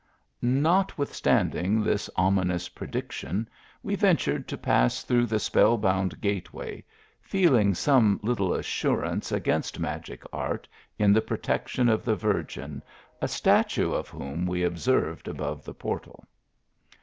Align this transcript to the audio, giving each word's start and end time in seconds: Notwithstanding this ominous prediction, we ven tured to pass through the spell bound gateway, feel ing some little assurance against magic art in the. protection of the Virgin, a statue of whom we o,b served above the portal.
Notwithstanding 0.41 1.83
this 1.83 2.09
ominous 2.15 2.69
prediction, 2.69 3.47
we 3.83 3.93
ven 3.93 4.17
tured 4.17 4.47
to 4.47 4.57
pass 4.57 5.03
through 5.03 5.27
the 5.27 5.37
spell 5.37 5.77
bound 5.77 6.19
gateway, 6.21 6.83
feel 7.21 7.53
ing 7.53 7.75
some 7.75 8.19
little 8.23 8.51
assurance 8.55 9.31
against 9.31 9.77
magic 9.79 10.23
art 10.33 10.67
in 10.97 11.13
the. 11.13 11.21
protection 11.21 11.87
of 11.87 12.03
the 12.03 12.15
Virgin, 12.15 12.81
a 13.21 13.27
statue 13.27 13.93
of 13.93 14.09
whom 14.09 14.47
we 14.47 14.65
o,b 14.65 14.75
served 14.77 15.27
above 15.27 15.63
the 15.63 15.73
portal. 15.75 16.25